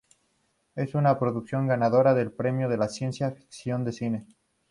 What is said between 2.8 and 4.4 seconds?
ciencia-ficción de cine.